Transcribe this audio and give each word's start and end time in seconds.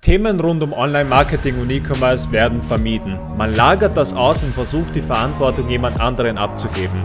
Themen 0.00 0.38
rund 0.38 0.62
um 0.62 0.72
Online-Marketing 0.72 1.60
und 1.60 1.70
E-Commerce 1.70 2.30
werden 2.30 2.62
vermieden. 2.62 3.18
Man 3.36 3.56
lagert 3.56 3.96
das 3.96 4.12
aus 4.12 4.44
und 4.44 4.54
versucht 4.54 4.94
die 4.94 5.02
Verantwortung 5.02 5.68
jemand 5.68 6.00
anderen 6.00 6.38
abzugeben. 6.38 7.02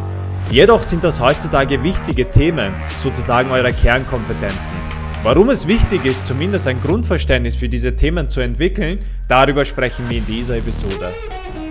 Jedoch 0.52 0.84
sind 0.84 1.04
das 1.04 1.20
heutzutage 1.20 1.82
wichtige 1.82 2.30
Themen, 2.30 2.72
sozusagen 3.00 3.50
eure 3.50 3.74
Kernkompetenzen. 3.74 4.76
Warum 5.24 5.50
es 5.50 5.68
wichtig 5.68 6.06
ist, 6.06 6.28
zumindest 6.28 6.68
ein 6.68 6.82
Grundverständnis 6.82 7.56
für 7.56 7.68
diese 7.68 7.96
Themen 7.96 8.30
zu 8.30 8.42
entwickeln, 8.42 9.00
darüber 9.28 9.66
sprechen 9.66 10.08
wir 10.10 10.20
in 10.20 10.26
dieser 10.28 10.58
Episode. 10.58 11.14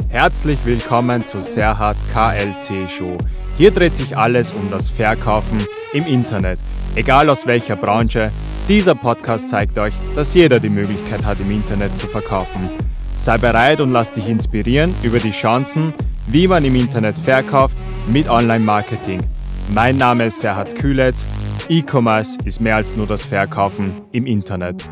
Herzlich 0.08 0.58
willkommen 0.64 1.24
zu 1.24 1.40
Serhat 1.40 1.96
KLC 2.12 2.90
Show. 2.90 3.16
Hier 3.56 3.70
dreht 3.70 3.94
sich 3.94 4.16
alles 4.16 4.52
um 4.52 4.72
das 4.72 4.88
Verkaufen 4.88 5.58
im 5.92 6.04
Internet, 6.04 6.58
egal 6.96 7.30
aus 7.30 7.46
welcher 7.46 7.76
Branche. 7.76 8.32
Dieser 8.68 8.94
Podcast 8.94 9.48
zeigt 9.48 9.76
euch, 9.76 9.92
dass 10.14 10.34
jeder 10.34 10.60
die 10.60 10.68
Möglichkeit 10.68 11.24
hat, 11.24 11.40
im 11.40 11.50
Internet 11.50 11.98
zu 11.98 12.06
verkaufen. 12.06 12.70
Sei 13.16 13.36
bereit 13.36 13.80
und 13.80 13.90
lass 13.90 14.12
dich 14.12 14.28
inspirieren 14.28 14.94
über 15.02 15.18
die 15.18 15.32
Chancen, 15.32 15.92
wie 16.28 16.46
man 16.46 16.64
im 16.64 16.76
Internet 16.76 17.18
verkauft 17.18 17.76
mit 18.06 18.30
Online-Marketing. 18.30 19.20
Mein 19.74 19.96
Name 19.96 20.26
ist 20.26 20.38
Serhat 20.38 20.76
Kühletz. 20.76 21.26
E-Commerce 21.68 22.38
ist 22.44 22.60
mehr 22.60 22.76
als 22.76 22.94
nur 22.94 23.08
das 23.08 23.24
Verkaufen 23.24 24.02
im 24.12 24.26
Internet. 24.26 24.84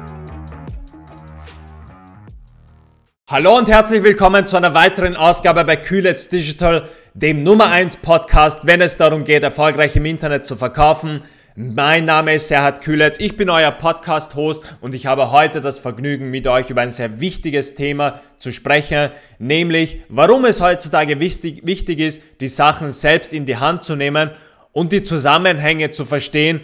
Hallo 3.31 3.57
und 3.57 3.69
herzlich 3.69 4.03
willkommen 4.03 4.49
zu 4.49 4.57
einer 4.57 4.75
weiteren 4.75 5.15
Ausgabe 5.15 5.65
bei 5.65 5.77
Kühletz 5.77 6.29
Digital, 6.29 6.89
dem 7.15 7.45
Nummer 7.45 7.71
1 7.71 7.99
Podcast, 7.99 8.67
wenn 8.67 8.81
es 8.81 8.97
darum 8.97 9.23
geht, 9.23 9.45
erfolgreich 9.45 9.95
im 9.95 10.07
Internet 10.07 10.45
zu 10.45 10.57
verkaufen. 10.57 11.23
Mein 11.57 12.05
Name 12.05 12.37
ist 12.37 12.47
Serhat 12.47 12.81
Kühletz, 12.81 13.19
ich 13.19 13.37
bin 13.37 13.51
euer 13.51 13.73
Podcast-Host 13.73 14.63
und 14.81 14.95
ich 14.95 15.07
habe 15.07 15.33
heute 15.33 15.61
das 15.61 15.81
Vergnügen, 15.81 16.31
mit 16.31 16.47
euch 16.47 16.71
über 16.71 16.83
ein 16.83 16.91
sehr 16.91 17.21
wichtiges 17.21 17.75
Thema 17.75 18.21
zu 18.39 18.53
sprechen, 18.53 19.11
nämlich 19.41 20.01
warum 20.09 20.45
es 20.45 20.61
heutzutage 20.61 21.19
wichtig, 21.19 21.67
wichtig 21.67 21.99
ist, 21.99 22.23
die 22.41 22.47
Sachen 22.47 22.93
selbst 22.93 23.33
in 23.33 23.47
die 23.47 23.57
Hand 23.57 23.83
zu 23.83 23.97
nehmen 23.97 24.31
und 24.71 24.93
die 24.93 25.03
Zusammenhänge 25.03 25.91
zu 25.91 26.05
verstehen, 26.05 26.61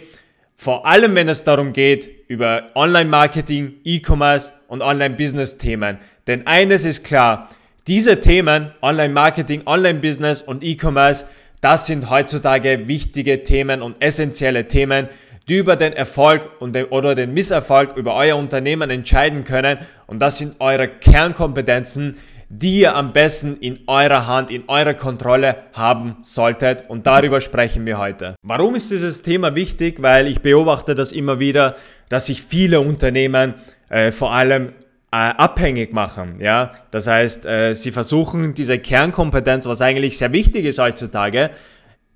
vor 0.55 0.85
allem 0.85 1.15
wenn 1.15 1.27
es 1.27 1.43
darum 1.43 1.73
geht, 1.73 2.09
über 2.29 2.71
Online-Marketing, 2.73 3.81
E-Commerce 3.83 4.53
und 4.69 4.81
Online-Business-Themen. 4.81 5.97
Denn 6.27 6.47
eines 6.47 6.85
ist 6.85 7.03
klar, 7.03 7.49
diese 7.87 8.21
Themen, 8.21 8.71
Online-Marketing, 8.81 9.63
Online-Business 9.65 10.43
und 10.43 10.63
E-Commerce, 10.63 11.25
das 11.61 11.87
sind 11.87 12.09
heutzutage 12.09 12.87
wichtige 12.87 13.43
Themen 13.43 13.81
und 13.81 14.01
essentielle 14.01 14.67
Themen, 14.67 15.07
die 15.47 15.57
über 15.57 15.75
den 15.75 15.93
Erfolg 15.93 16.41
und 16.59 16.73
den, 16.73 16.85
oder 16.85 17.15
den 17.15 17.33
Misserfolg 17.33 17.95
über 17.95 18.15
euer 18.15 18.35
Unternehmen 18.35 18.89
entscheiden 18.89 19.43
können. 19.43 19.79
Und 20.05 20.19
das 20.19 20.37
sind 20.37 20.55
eure 20.59 20.87
Kernkompetenzen, 20.87 22.17
die 22.49 22.81
ihr 22.81 22.95
am 22.95 23.11
besten 23.11 23.57
in 23.57 23.79
eurer 23.87 24.27
Hand, 24.27 24.51
in 24.51 24.63
eurer 24.67 24.93
Kontrolle 24.93 25.57
haben 25.73 26.17
solltet. 26.21 26.85
Und 26.89 27.07
darüber 27.07 27.41
sprechen 27.41 27.85
wir 27.85 27.97
heute. 27.97 28.35
Warum 28.41 28.75
ist 28.75 28.91
dieses 28.91 29.23
Thema 29.23 29.55
wichtig? 29.55 30.01
Weil 30.01 30.27
ich 30.27 30.41
beobachte 30.41 30.95
das 30.95 31.11
immer 31.11 31.39
wieder, 31.39 31.75
dass 32.09 32.27
sich 32.27 32.41
viele 32.41 32.79
Unternehmen 32.79 33.55
äh, 33.89 34.11
vor 34.11 34.33
allem 34.33 34.73
abhängig 35.17 35.93
machen. 35.93 36.39
Ja? 36.39 36.71
Das 36.91 37.07
heißt, 37.07 37.45
äh, 37.45 37.73
sie 37.73 37.91
versuchen 37.91 38.53
diese 38.53 38.79
Kernkompetenz, 38.79 39.65
was 39.65 39.81
eigentlich 39.81 40.17
sehr 40.17 40.31
wichtig 40.31 40.65
ist 40.65 40.79
heutzutage, 40.79 41.51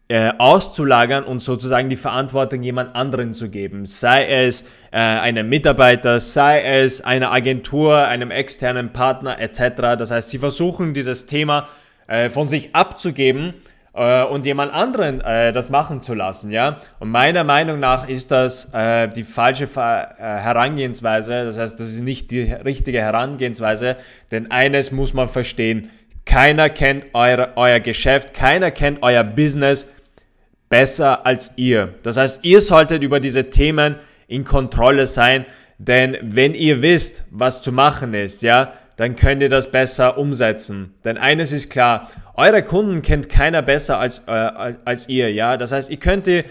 äh, 0.07 0.33
auszulagern 0.37 1.23
und 1.23 1.39
sozusagen 1.41 1.89
die 1.89 1.95
Verantwortung 1.95 2.63
jemand 2.63 2.95
anderen 2.95 3.33
zu 3.33 3.49
geben. 3.49 3.85
Sei 3.85 4.25
es 4.25 4.63
äh, 4.91 4.97
einem 4.97 5.47
Mitarbeiter, 5.47 6.19
sei 6.19 6.61
es 6.61 7.01
einer 7.01 7.31
Agentur, 7.31 8.07
einem 8.07 8.29
externen 8.29 8.91
Partner 8.91 9.39
etc. 9.39 9.97
Das 9.97 10.11
heißt, 10.11 10.29
sie 10.29 10.39
versuchen 10.39 10.93
dieses 10.93 11.27
Thema 11.27 11.69
äh, 12.07 12.29
von 12.29 12.49
sich 12.49 12.75
abzugeben 12.75 13.53
äh, 13.93 14.23
und 14.23 14.45
jemand 14.45 14.73
anderen 14.73 15.21
äh, 15.21 15.51
das 15.51 15.69
machen 15.69 16.01
zu 16.01 16.13
lassen, 16.13 16.51
ja. 16.51 16.79
Und 16.99 17.09
meiner 17.09 17.43
Meinung 17.43 17.79
nach 17.79 18.07
ist 18.07 18.31
das 18.31 18.73
äh, 18.73 19.07
die 19.09 19.23
falsche 19.23 19.67
Ver 19.67 20.15
äh, 20.17 20.21
Herangehensweise. 20.21 21.45
Das 21.45 21.57
heißt, 21.57 21.79
das 21.79 21.87
ist 21.87 22.01
nicht 22.01 22.31
die 22.31 22.41
richtige 22.41 23.01
Herangehensweise, 23.01 23.97
denn 24.31 24.51
eines 24.51 24.91
muss 24.91 25.13
man 25.13 25.29
verstehen: 25.29 25.89
Keiner 26.25 26.69
kennt 26.69 27.07
eure, 27.13 27.53
euer 27.55 27.79
Geschäft, 27.79 28.33
keiner 28.33 28.71
kennt 28.71 28.99
euer 29.01 29.23
Business 29.23 29.87
besser 30.69 31.25
als 31.25 31.53
ihr. 31.57 31.95
Das 32.03 32.17
heißt, 32.17 32.45
ihr 32.45 32.61
solltet 32.61 33.03
über 33.03 33.19
diese 33.19 33.49
Themen 33.49 33.97
in 34.27 34.45
Kontrolle 34.45 35.05
sein, 35.05 35.45
denn 35.77 36.17
wenn 36.21 36.53
ihr 36.53 36.81
wisst, 36.81 37.25
was 37.29 37.61
zu 37.61 37.71
machen 37.71 38.13
ist, 38.13 38.41
ja, 38.41 38.71
dann 39.01 39.15
könnt 39.15 39.41
ihr 39.41 39.49
das 39.49 39.71
besser 39.71 40.19
umsetzen. 40.19 40.93
Denn 41.03 41.17
eines 41.17 41.51
ist 41.53 41.71
klar, 41.71 42.11
eure 42.35 42.61
Kunden 42.61 43.01
kennt 43.01 43.29
keiner 43.29 43.63
besser 43.63 43.97
als, 43.97 44.19
äh, 44.27 44.31
als 44.85 45.09
ihr, 45.09 45.33
ja. 45.33 45.57
Das 45.57 45.71
heißt, 45.71 45.89
ihr 45.89 45.97
könnt, 45.97 46.27
ihr 46.27 46.45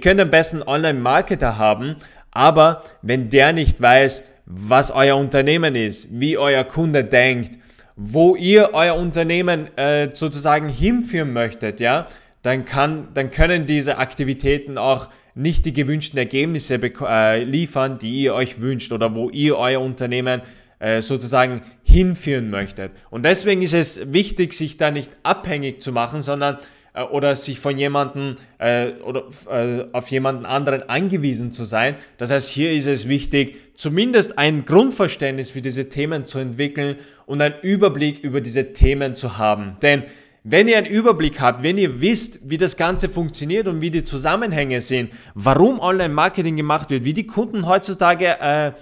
könnt 0.00 0.20
am 0.20 0.30
besten 0.30 0.62
Online-Marketer 0.62 1.58
haben, 1.58 1.96
aber 2.30 2.84
wenn 3.02 3.28
der 3.28 3.52
nicht 3.52 3.80
weiß, 3.80 4.22
was 4.44 4.92
euer 4.92 5.16
Unternehmen 5.16 5.74
ist, 5.74 6.06
wie 6.12 6.38
euer 6.38 6.62
Kunde 6.62 7.02
denkt, 7.02 7.58
wo 7.96 8.36
ihr 8.36 8.70
euer 8.72 8.94
Unternehmen 8.94 9.76
äh, 9.76 10.10
sozusagen 10.14 10.68
hinführen 10.68 11.32
möchtet, 11.32 11.80
ja, 11.80 12.06
dann, 12.42 12.64
kann, 12.66 13.08
dann 13.14 13.32
können 13.32 13.66
diese 13.66 13.98
Aktivitäten 13.98 14.78
auch 14.78 15.08
nicht 15.34 15.66
die 15.66 15.72
gewünschten 15.72 16.18
Ergebnisse 16.18 16.78
äh, 16.80 17.42
liefern, 17.42 17.98
die 17.98 18.22
ihr 18.22 18.34
euch 18.34 18.60
wünscht 18.60 18.92
oder 18.92 19.16
wo 19.16 19.28
ihr 19.28 19.58
euer 19.58 19.80
Unternehmen 19.80 20.42
sozusagen 20.78 21.62
hinführen 21.84 22.50
möchtet. 22.50 22.92
Und 23.08 23.24
deswegen 23.24 23.62
ist 23.62 23.72
es 23.72 24.12
wichtig, 24.12 24.52
sich 24.52 24.76
da 24.76 24.90
nicht 24.90 25.10
abhängig 25.22 25.80
zu 25.80 25.90
machen, 25.90 26.20
sondern 26.20 26.58
äh, 26.96 27.02
oder 27.02 27.36
sich 27.36 27.60
von 27.60 27.78
jemandem 27.78 28.36
äh, 28.58 28.92
oder 29.04 29.24
äh, 29.50 29.84
auf 29.92 30.10
jemanden 30.10 30.46
anderen 30.46 30.88
angewiesen 30.88 31.52
zu 31.52 31.64
sein. 31.64 31.96
Das 32.16 32.30
heißt, 32.30 32.48
hier 32.48 32.72
ist 32.72 32.86
es 32.86 33.06
wichtig, 33.06 33.56
zumindest 33.74 34.38
ein 34.38 34.64
Grundverständnis 34.64 35.50
für 35.50 35.60
diese 35.60 35.88
Themen 35.88 36.26
zu 36.26 36.38
entwickeln 36.38 36.96
und 37.26 37.42
einen 37.42 37.54
Überblick 37.60 38.20
über 38.20 38.40
diese 38.40 38.72
Themen 38.72 39.14
zu 39.14 39.36
haben. 39.36 39.76
Denn 39.82 40.04
wenn 40.48 40.68
ihr 40.68 40.78
einen 40.78 40.86
Überblick 40.86 41.40
habt, 41.40 41.64
wenn 41.64 41.76
ihr 41.76 42.00
wisst, 42.00 42.38
wie 42.44 42.56
das 42.56 42.76
Ganze 42.76 43.08
funktioniert 43.08 43.66
und 43.66 43.80
wie 43.80 43.90
die 43.90 44.04
Zusammenhänge 44.04 44.80
sind, 44.80 45.10
warum 45.34 45.80
Online-Marketing 45.80 46.56
gemacht 46.56 46.88
wird, 46.88 47.04
wie 47.04 47.14
die 47.14 47.26
Kunden 47.26 47.66
heutzutage 47.66 48.38
äh, 48.40 48.68
äh, 48.68 48.72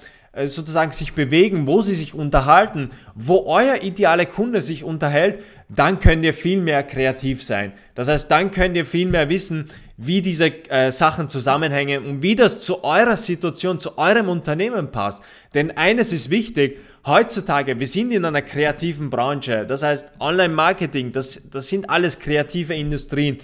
sozusagen 0.46 0.92
sich 0.92 1.14
bewegen, 1.14 1.66
wo 1.66 1.82
sie 1.82 1.94
sich 1.94 2.14
unterhalten, 2.14 2.90
wo 3.14 3.44
euer 3.46 3.82
ideale 3.82 4.26
Kunde 4.26 4.60
sich 4.60 4.84
unterhält, 4.84 5.40
dann 5.68 6.00
könnt 6.00 6.24
ihr 6.24 6.34
viel 6.34 6.60
mehr 6.60 6.82
kreativ 6.82 7.42
sein. 7.42 7.72
Das 7.94 8.08
heißt, 8.08 8.30
dann 8.30 8.50
könnt 8.50 8.76
ihr 8.76 8.86
viel 8.86 9.06
mehr 9.06 9.28
wissen, 9.28 9.70
wie 9.96 10.20
diese 10.20 10.46
äh, 10.68 10.90
Sachen 10.90 11.28
zusammenhängen 11.28 12.04
und 12.04 12.22
wie 12.22 12.34
das 12.34 12.60
zu 12.60 12.82
eurer 12.82 13.16
Situation, 13.16 13.78
zu 13.78 13.96
eurem 13.96 14.28
Unternehmen 14.28 14.90
passt. 14.90 15.22
Denn 15.54 15.76
eines 15.76 16.12
ist 16.12 16.30
wichtig, 16.30 16.78
heutzutage, 17.06 17.78
wir 17.78 17.86
sind 17.86 18.10
in 18.10 18.24
einer 18.24 18.42
kreativen 18.42 19.10
Branche. 19.10 19.64
Das 19.66 19.82
heißt, 19.82 20.12
Online-Marketing, 20.18 21.12
das, 21.12 21.42
das 21.50 21.68
sind 21.68 21.88
alles 21.88 22.18
kreative 22.18 22.74
Industrien. 22.74 23.38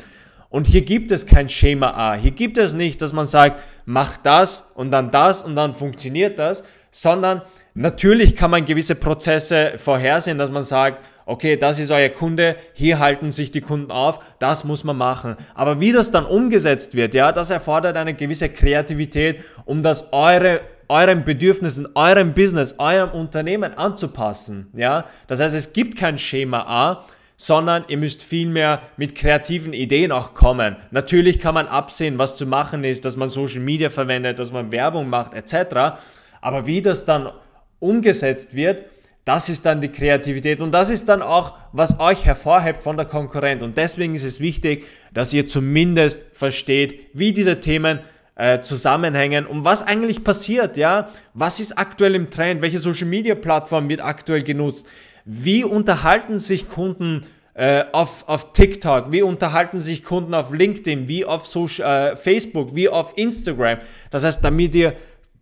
Und 0.49 0.67
hier 0.67 0.83
gibt 0.83 1.13
es 1.13 1.27
kein 1.27 1.49
Schema 1.49 1.93
A. 1.93 2.15
Hier 2.15 2.33
gibt 2.33 2.59
es 2.59 2.75
nicht, 2.75 3.01
dass 3.01 3.13
man 3.13 3.27
sagt, 3.27 3.63
mach 3.85 4.17
das 4.17 4.73
und 4.75 4.91
dann 4.91 5.13
das 5.13 5.43
und 5.43 5.55
dann 5.55 5.77
funktioniert 5.77 6.41
das, 6.41 6.65
sondern 6.91 7.43
natürlich 7.75 8.37
kann 8.37 8.51
man 8.51 8.65
gewisse 8.65 8.95
Prozesse 8.95 9.75
vorhersehen, 9.77 10.39
dass 10.39 10.51
man 10.51 10.63
sagt, 10.63 11.05
okay, 11.27 11.57
das 11.57 11.79
ist 11.79 11.91
euer 11.91 12.09
Kunde, 12.09 12.57
hier 12.73 12.99
halten 12.99 13.31
sich 13.31 13.53
die 13.53 13.61
Kunden 13.61 13.91
auf, 13.91 14.19
das 14.39 14.65
muss 14.65 14.83
man 14.83 14.97
machen. 14.97 15.37
Aber 15.55 15.81
wie 15.81 15.93
das 15.93 16.11
dann 16.11 16.27
umgesetzt 16.27 16.95
wird, 16.95 17.15
ja, 17.15 17.31
das 17.31 17.51
erfordert 17.51 17.97
eine 17.97 18.15
gewisse 18.15 18.49
Kreativität, 18.49 19.45
um 19.65 19.83
das 19.83 20.13
eure 20.13 20.61
euren 20.91 21.25
Bedürfnissen, 21.25 21.89
eurem 21.95 22.35
Business, 22.35 22.75
eurem 22.79 23.11
Unternehmen 23.11 23.75
anzupassen, 23.75 24.67
ja. 24.75 25.05
Das 25.29 25.39
heißt, 25.39 25.55
es 25.55 25.73
gibt 25.73 25.97
kein 25.97 26.19
Schema 26.19 26.63
A, 26.67 27.07
sondern 27.37 27.85
ihr 27.89 27.97
müsst 27.97 28.23
vielmehr 28.23 28.83
mit 28.97 29.15
kreativen 29.15 29.73
Ideen 29.73 30.11
auch 30.13 30.35
kommen. 30.35 30.77
Natürlich 30.91 31.39
kann 31.39 31.55
man 31.55 31.69
absehen, 31.69 32.19
was 32.19 32.37
zu 32.37 32.45
machen 32.45 32.83
ist, 32.85 33.05
dass 33.05 33.17
man 33.17 33.29
Social 33.29 33.61
Media 33.61 33.89
verwendet, 33.89 34.39
dass 34.39 34.53
man 34.53 34.73
Werbung 34.73 35.09
macht, 35.09 35.33
etc. 35.33 35.97
Aber 36.41 36.67
wie 36.67 36.83
das 36.83 37.05
dann 37.05 37.31
umgesetzt 37.79 38.55
wird, 38.55 38.85
das 39.25 39.49
ist 39.49 39.67
dann 39.67 39.81
die 39.81 39.89
Kreativität 39.89 40.61
und 40.61 40.73
das 40.73 40.91
ist 40.91 41.09
dann 41.09 41.23
auch, 41.23 41.55
was 41.73 42.01
euch 42.01 42.25
hervorhebt 42.25 42.83
von 42.83 42.97
der 42.97 43.07
Konkurrenz. 43.07 43.63
Und 43.63 43.77
deswegen 43.77 44.15
ist 44.15 44.25
es 44.25 44.41
wichtig, 44.41 44.87
dass 45.13 45.33
ihr 45.33 45.47
zumindest 45.47 46.21
versteht, 46.33 47.11
wie 47.13 47.33
diese 47.33 47.61
Themen 47.61 48.01
äh, 48.35 48.61
zusammenhängen 48.63 49.47
und 49.47 49.65
was 49.65 49.83
eigentlich 49.83 50.25
passiert, 50.25 50.79
ja? 50.79 51.11
Was 51.35 51.61
ist 51.61 51.77
aktuell 51.77 52.15
im 52.15 52.31
Trend? 52.31 52.63
Welche 52.63 52.79
Social 52.79 53.07
Media 53.07 53.35
Plattform 53.35 53.89
wird 53.89 54.01
aktuell 54.01 54.43
genutzt? 54.43 54.89
Wie 55.27 55.63
unterhalten 55.63 56.39
sich 56.39 56.67
Kunden 56.67 57.27
äh, 57.53 57.85
auf, 57.93 58.27
auf 58.27 58.55
TikTok? 58.55 59.13
Wie 59.13 59.23
unterhalten 59.23 59.79
sich 59.79 60.03
Kunden 60.03 60.33
auf 60.33 60.53
LinkedIn? 60.53 61.07
Wie 61.07 61.27
auf 61.27 61.47
Social, 61.47 62.13
äh, 62.13 62.17
Facebook? 62.17 62.75
Wie 62.75 62.89
auf 62.89 63.13
Instagram? 63.17 63.79
Das 64.11 64.25
heißt, 64.25 64.43
damit 64.43 64.75
ihr 64.75 64.95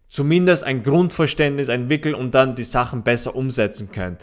zumindest 0.08 0.64
ein 0.64 0.82
Grundverständnis 0.82 1.68
entwickeln 1.68 2.14
und 2.14 2.34
dann 2.34 2.54
die 2.54 2.62
Sachen 2.62 3.02
besser 3.02 3.34
umsetzen 3.34 3.90
könnt. 3.92 4.20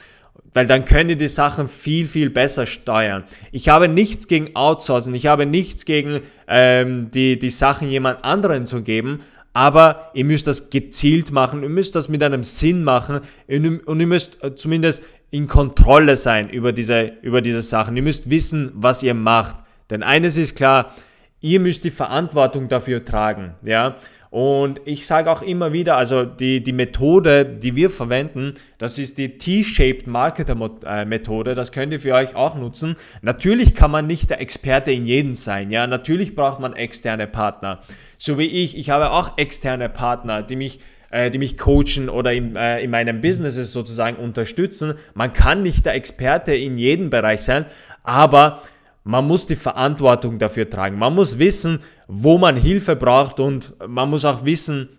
Weil 0.54 0.66
dann 0.66 0.86
könnt 0.86 1.10
ihr 1.10 1.18
die 1.18 1.28
Sachen 1.28 1.68
viel, 1.68 2.08
viel 2.08 2.30
besser 2.30 2.66
steuern. 2.66 3.24
Ich 3.52 3.70
habe 3.70 3.88
nichts 3.88 4.28
gegen 4.28 4.56
Outsourcen, 4.56 5.14
ich 5.14 5.28
habe 5.28 5.46
nichts 5.46 5.86
gegen 5.86 6.22
ähm, 6.48 7.12
die, 7.12 7.38
die 7.40 7.50
Sachen 7.50 7.90
jemand 7.90 8.24
anderen 8.24 8.66
zu 8.66 8.82
geben, 8.82 9.22
aber 9.54 10.12
ihr 10.14 10.26
müsst 10.26 10.48
das 10.48 10.70
gezielt 10.70 11.32
machen, 11.32 11.64
ihr 11.64 11.70
müsst 11.70 11.96
das 11.96 12.10
mit 12.10 12.22
einem 12.24 12.44
Sinn 12.44 12.84
machen 12.84 13.22
und 13.48 14.00
ihr 14.00 14.08
müsst 14.08 14.44
äh, 14.44 14.56
zumindest 14.56 15.04
in 15.32 15.48
Kontrolle 15.48 16.18
sein 16.18 16.50
über 16.50 16.72
diese, 16.72 17.14
über 17.22 17.42
diese 17.42 17.62
Sachen. 17.62 17.96
Ihr 17.98 18.04
müsst 18.04 18.30
wissen, 18.30 18.72
was 18.74 19.04
ihr 19.04 19.14
macht. 19.14 19.58
Denn 19.90 20.04
eines 20.04 20.38
ist 20.38 20.56
klar, 20.56 20.94
ihr 21.42 21.60
müsst 21.60 21.84
die 21.84 21.92
Verantwortung 21.92 22.68
dafür 22.68 23.04
tragen. 23.04 23.56
Ja? 23.66 23.98
Und 24.30 24.82
ich 24.86 25.06
sage 25.06 25.32
auch 25.32 25.42
immer 25.42 25.72
wieder, 25.74 25.98
also 25.98 26.24
die, 26.24 26.62
die 26.62 26.74
Methode, 26.74 27.46
die 27.46 27.76
wir 27.76 27.90
verwenden, 27.90 28.56
das 28.78 29.00
ist 29.00 29.18
die 29.18 29.38
T-Shaped 29.38 30.08
Marketer 30.08 30.58
äh, 30.86 31.06
Methode. 31.06 31.56
Das 31.56 31.72
könnt 31.72 31.94
ihr 31.94 32.00
für 32.00 32.14
euch 32.14 32.36
auch 32.36 32.56
nutzen. 32.56 32.96
Natürlich 33.22 33.76
kann 33.76 33.92
man 33.92 34.08
nicht 34.08 34.30
der 34.30 34.42
Experte 34.42 34.92
in 34.92 35.06
jedem 35.06 35.34
sein. 35.34 35.72
Ja, 35.72 35.88
natürlich 35.88 36.36
braucht 36.36 36.60
man 36.60 36.74
externe 36.74 37.28
Partner. 37.28 37.80
So 38.18 38.38
wie 38.38 38.48
ich. 38.48 38.78
Ich 38.78 38.90
habe 38.90 39.12
auch 39.12 39.38
externe 39.38 39.90
Partner, 39.90 40.44
die 40.44 40.56
mich 40.56 40.80
äh, 41.12 41.32
die 41.32 41.38
mich 41.38 41.58
coachen 41.58 42.10
oder 42.10 42.34
in, 42.34 42.56
äh, 42.56 42.82
in 42.82 42.92
meinem 42.92 43.22
Business 43.22 43.56
sozusagen 43.72 44.18
unterstützen. 44.18 44.96
Man 45.14 45.32
kann 45.32 45.64
nicht 45.64 45.86
der 45.86 45.94
Experte 45.94 46.54
in 46.54 46.78
jedem 46.78 47.10
Bereich 47.10 47.42
sein, 47.42 47.66
aber 48.04 48.64
man 49.06 49.26
muss 49.26 49.46
die 49.46 49.56
Verantwortung 49.56 50.40
dafür 50.40 50.70
tragen. 50.70 50.98
Man 50.98 51.14
muss 51.14 51.38
wissen, 51.38 51.80
wo 52.08 52.38
man 52.38 52.56
Hilfe 52.56 52.96
braucht 52.96 53.40
und 53.40 53.74
man 53.88 54.10
muss 54.10 54.26
auch 54.26 54.46
wissen, 54.46 54.90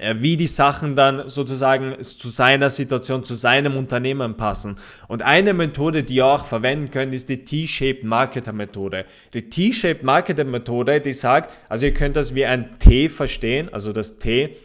äh, 0.00 0.14
wie 0.18 0.36
die 0.36 0.46
Sachen 0.46 0.96
dann 0.96 1.28
sozusagen 1.28 2.02
zu 2.02 2.30
seiner 2.30 2.70
Situation, 2.70 3.22
zu 3.22 3.34
seinem 3.34 3.76
Unternehmen 3.76 4.36
passen. 4.36 4.76
Und 5.08 5.22
eine 5.22 5.52
Methode, 5.52 6.02
die 6.02 6.16
ihr 6.16 6.26
auch 6.26 6.44
verwenden 6.44 6.90
könnt, 6.90 7.12
ist 7.12 7.28
die 7.28 7.44
T-Shaped 7.44 8.04
Marketer 8.04 8.52
Methode. 8.52 9.04
Die 9.34 9.48
T-Shaped 9.50 10.02
Marketer 10.02 10.44
Methode, 10.44 11.00
die 11.00 11.12
sagt, 11.12 11.52
also 11.68 11.86
ihr 11.86 11.94
könnt 11.94 12.16
das 12.16 12.34
wie 12.34 12.46
ein 12.46 12.78
T 12.78 13.08
verstehen, 13.08 13.68
also 13.72 13.92
das 13.92 14.18
T, 14.18 14.56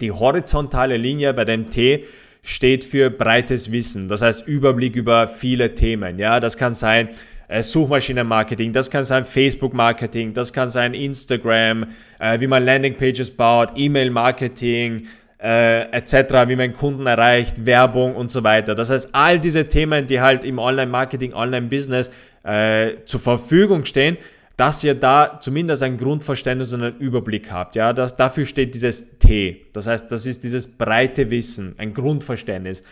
die 0.00 0.12
horizontale 0.12 0.96
Linie 0.96 1.34
bei 1.34 1.44
dem 1.44 1.70
T 1.70 2.04
steht 2.42 2.84
für 2.84 3.10
breites 3.10 3.72
Wissen, 3.72 4.08
das 4.08 4.22
heißt 4.22 4.46
Überblick 4.46 4.94
über 4.94 5.26
viele 5.26 5.74
Themen. 5.74 6.18
Ja, 6.18 6.38
das 6.38 6.56
kann 6.56 6.74
sein, 6.74 7.08
Suchmaschinenmarketing, 7.48 8.72
das 8.72 8.90
kann 8.90 9.04
sein 9.04 9.24
Facebook-Marketing, 9.24 10.34
das 10.34 10.52
kann 10.52 10.68
sein 10.68 10.94
Instagram, 10.94 11.86
äh, 12.18 12.40
wie 12.40 12.46
man 12.46 12.64
Landingpages 12.64 13.30
baut, 13.30 13.72
E-Mail-Marketing, 13.76 15.06
äh, 15.38 15.82
etc., 15.90 16.48
wie 16.48 16.56
man 16.56 16.72
Kunden 16.72 17.06
erreicht, 17.06 17.64
Werbung 17.64 18.16
und 18.16 18.30
so 18.30 18.42
weiter. 18.42 18.74
Das 18.74 18.90
heißt, 18.90 19.10
all 19.12 19.38
diese 19.38 19.68
Themen, 19.68 20.06
die 20.06 20.20
halt 20.20 20.44
im 20.44 20.58
Online-Marketing, 20.58 21.34
Online-Business 21.34 22.10
äh, 22.42 22.94
zur 23.04 23.20
Verfügung 23.20 23.84
stehen, 23.84 24.16
dass 24.56 24.82
ihr 24.82 24.94
da 24.94 25.38
zumindest 25.40 25.82
ein 25.82 25.98
Grundverständnis 25.98 26.72
und 26.72 26.82
einen 26.82 26.96
Überblick 26.98 27.52
habt. 27.52 27.76
Ja, 27.76 27.92
das, 27.92 28.16
dafür 28.16 28.46
steht 28.46 28.74
dieses 28.74 29.18
T. 29.18 29.66
Das 29.72 29.86
heißt, 29.86 30.10
das 30.10 30.24
ist 30.24 30.42
dieses 30.44 30.66
breite 30.66 31.30
Wissen, 31.30 31.74
ein 31.76 31.92
Grundverständnis. 31.92 32.82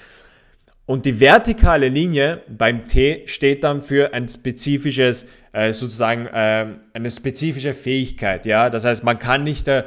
Und 0.86 1.06
die 1.06 1.18
vertikale 1.18 1.88
Linie 1.88 2.42
beim 2.46 2.86
T 2.88 3.22
steht 3.26 3.64
dann 3.64 3.80
für 3.80 4.12
ein 4.12 4.28
spezifisches, 4.28 5.26
äh, 5.52 5.72
sozusagen 5.72 6.26
äh, 6.26 6.66
eine 6.92 7.10
spezifische 7.10 7.72
Fähigkeit. 7.72 8.44
Ja, 8.44 8.68
das 8.68 8.84
heißt, 8.84 9.02
man 9.02 9.18
kann 9.18 9.44
nicht 9.44 9.66
der, 9.66 9.86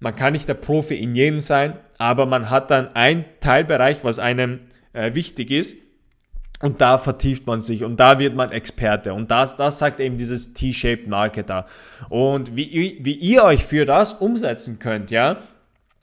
man 0.00 0.16
kann 0.16 0.32
nicht 0.32 0.48
der 0.48 0.54
Profi 0.54 0.96
in 0.96 1.14
jedem 1.14 1.38
sein, 1.38 1.78
aber 1.98 2.26
man 2.26 2.50
hat 2.50 2.72
dann 2.72 2.94
einen 2.96 3.24
Teilbereich, 3.38 3.98
was 4.02 4.18
einem 4.18 4.60
äh, 4.92 5.14
wichtig 5.14 5.52
ist. 5.52 5.76
Und 6.60 6.80
da 6.80 6.98
vertieft 6.98 7.46
man 7.46 7.60
sich 7.60 7.82
und 7.82 7.98
da 7.98 8.20
wird 8.20 8.36
man 8.36 8.52
Experte. 8.52 9.14
Und 9.14 9.32
das, 9.32 9.56
das 9.56 9.80
sagt 9.80 9.98
eben 9.98 10.16
dieses 10.16 10.52
T-Shaped 10.54 11.08
Marketer. 11.08 11.66
Und 12.08 12.54
wie, 12.54 13.00
wie 13.02 13.14
ihr 13.14 13.42
euch 13.42 13.64
für 13.64 13.84
das 13.84 14.12
umsetzen 14.12 14.78
könnt, 14.78 15.10
ja, 15.10 15.38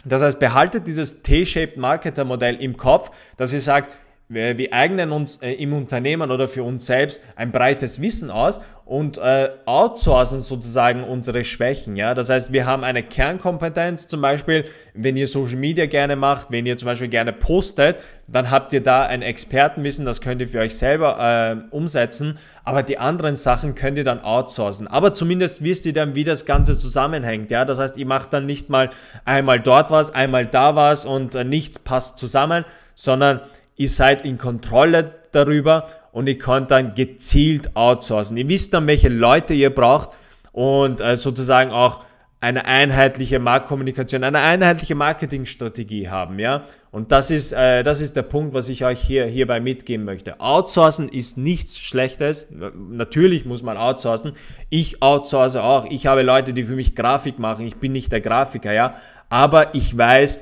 das 0.04 0.22
heißt, 0.22 0.40
behaltet 0.40 0.86
dieses 0.88 1.22
T-Shaped 1.22 1.78
Marketer 1.78 2.26
Modell 2.26 2.56
im 2.56 2.76
Kopf, 2.76 3.12
dass 3.38 3.54
ihr 3.54 3.62
sagt, 3.62 3.94
wir 4.30 4.74
eignen 4.74 5.12
uns 5.12 5.38
äh, 5.38 5.54
im 5.54 5.74
Unternehmen 5.74 6.30
oder 6.30 6.48
für 6.48 6.62
uns 6.62 6.86
selbst 6.86 7.24
ein 7.36 7.52
breites 7.52 8.00
Wissen 8.00 8.30
aus 8.30 8.62
und 8.86 9.18
äh, 9.18 9.50
outsourcen 9.66 10.42
sozusagen 10.42 11.04
unsere 11.04 11.44
Schwächen. 11.44 11.96
Ja? 11.96 12.14
Das 12.14 12.30
heißt, 12.30 12.52
wir 12.52 12.68
haben 12.68 12.84
eine 12.84 13.02
Kernkompetenz, 13.02 14.08
zum 14.08 14.22
Beispiel, 14.22 14.66
wenn 14.94 15.18
ihr 15.18 15.28
Social 15.28 15.58
Media 15.58 15.88
gerne 15.88 16.16
macht, 16.16 16.52
wenn 16.52 16.68
ihr 16.68 16.78
zum 16.78 16.86
Beispiel 16.86 17.08
gerne 17.08 17.34
postet, 17.34 17.98
dann 18.28 18.52
habt 18.52 18.72
ihr 18.74 18.82
da 18.82 19.04
ein 19.04 19.24
Expertenwissen, 19.24 20.06
das 20.06 20.22
könnt 20.22 20.42
ihr 20.42 20.48
für 20.48 20.60
euch 20.60 20.76
selber 20.76 21.18
äh, 21.20 21.76
umsetzen, 21.76 22.38
aber 22.64 22.84
die 22.84 23.00
anderen 23.00 23.36
Sachen 23.36 23.74
könnt 23.74 23.98
ihr 23.98 24.04
dann 24.04 24.22
outsourcen. 24.22 24.88
Aber 24.88 25.14
zumindest 25.14 25.64
wisst 25.64 25.88
ihr 25.88 25.94
dann, 25.94 26.14
wie 26.14 26.24
das 26.24 26.46
Ganze 26.46 26.78
zusammenhängt. 26.78 27.50
Ja? 27.50 27.66
Das 27.66 27.80
heißt, 27.80 27.98
ihr 27.98 28.06
macht 28.06 28.32
dann 28.34 28.46
nicht 28.46 28.70
mal 28.70 28.92
einmal 29.26 29.60
dort 29.60 29.90
was, 29.90 30.14
einmal 30.14 30.46
da 30.46 30.76
was 30.76 31.06
und 31.08 31.34
äh, 31.34 31.44
nichts 31.44 31.80
passt 31.80 32.20
zusammen, 32.20 32.64
sondern 32.94 33.42
ihr 33.80 33.90
seid 33.90 34.24
in 34.24 34.38
Kontrolle 34.38 35.16
darüber 35.32 35.88
und 36.12 36.28
ihr 36.28 36.38
könnt 36.38 36.70
dann 36.70 36.96
gezielt 36.96 37.76
outsourcen. 37.78 38.36
Ihr 38.36 38.48
wisst 38.50 38.74
dann, 38.74 38.86
welche 38.88 39.08
Leute 39.08 39.54
ihr 39.54 39.74
braucht 39.74 40.10
und 40.52 41.00
äh, 41.00 41.16
sozusagen 41.16 41.72
auch 41.72 42.04
eine 42.42 42.66
einheitliche 42.66 43.40
Marktkommunikation, 43.40 44.24
eine 44.24 44.40
einheitliche 44.40 44.96
Marketingstrategie 44.96 46.10
haben, 46.10 46.40
ja. 46.40 46.64
Und 46.92 47.12
das 47.14 47.32
ist, 47.32 47.54
äh, 47.54 47.84
das 47.84 48.02
ist 48.02 48.18
der 48.18 48.24
Punkt, 48.24 48.54
was 48.54 48.68
ich 48.68 48.84
euch 48.84 49.00
hier, 49.00 49.26
hierbei 49.26 49.62
mitgeben 49.62 50.06
möchte. 50.06 50.40
Outsourcen 50.42 51.08
ist 51.08 51.38
nichts 51.38 51.80
Schlechtes. 51.80 52.48
Natürlich 52.50 53.46
muss 53.46 53.64
man 53.64 53.78
outsourcen. 53.78 54.34
Ich 54.70 55.02
outsource 55.02 55.56
auch. 55.56 55.86
Ich 55.90 56.08
habe 56.08 56.24
Leute, 56.24 56.54
die 56.54 56.64
für 56.66 56.76
mich 56.76 56.96
Grafik 56.96 57.40
machen. 57.40 57.66
Ich 57.66 57.76
bin 57.76 57.94
nicht 57.94 58.12
der 58.12 58.22
Grafiker, 58.22 58.74
ja. 58.74 58.96
Aber 59.30 59.76
ich 59.76 59.98
weiß, 59.98 60.40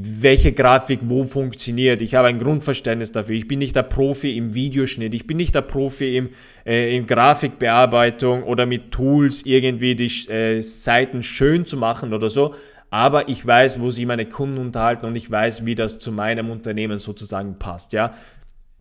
welche 0.00 0.52
Grafik 0.52 1.00
wo 1.02 1.24
funktioniert. 1.24 2.02
Ich 2.02 2.14
habe 2.14 2.28
ein 2.28 2.38
Grundverständnis 2.38 3.10
dafür. 3.10 3.34
Ich 3.34 3.48
bin 3.48 3.58
nicht 3.58 3.74
der 3.74 3.82
Profi 3.82 4.36
im 4.36 4.54
Videoschnitt, 4.54 5.12
ich 5.12 5.26
bin 5.26 5.36
nicht 5.38 5.56
der 5.56 5.62
Profi 5.62 6.16
im, 6.16 6.30
äh, 6.64 6.96
in 6.96 7.06
Grafikbearbeitung 7.06 8.44
oder 8.44 8.64
mit 8.64 8.92
Tools 8.92 9.42
irgendwie 9.42 9.96
die 9.96 10.30
äh, 10.30 10.62
Seiten 10.62 11.24
schön 11.24 11.66
zu 11.66 11.76
machen 11.76 12.14
oder 12.14 12.30
so. 12.30 12.54
Aber 12.90 13.28
ich 13.28 13.44
weiß, 13.44 13.80
wo 13.80 13.90
sich 13.90 14.06
meine 14.06 14.26
Kunden 14.26 14.58
unterhalten 14.58 15.04
und 15.04 15.16
ich 15.16 15.30
weiß, 15.30 15.66
wie 15.66 15.74
das 15.74 15.98
zu 15.98 16.12
meinem 16.12 16.48
Unternehmen 16.48 16.98
sozusagen 16.98 17.58
passt. 17.58 17.92
Ja, 17.92 18.14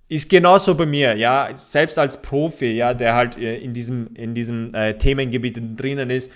ist 0.09 0.29
genauso 0.29 0.75
bei 0.75 0.85
mir, 0.85 1.17
ja, 1.17 1.49
selbst 1.55 1.97
als 1.97 2.21
Profi, 2.21 2.71
ja, 2.73 2.93
der 2.93 3.15
halt 3.15 3.37
äh, 3.37 3.57
in 3.57 3.73
diesem, 3.73 4.13
in 4.13 4.35
diesem 4.35 4.73
äh, 4.73 4.97
Themengebiet 4.97 5.59
drinnen 5.75 6.11
ist, 6.11 6.31